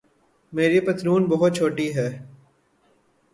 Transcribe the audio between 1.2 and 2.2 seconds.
بہت چھوٹی ہے